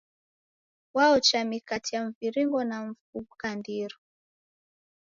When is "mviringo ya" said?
2.07-2.77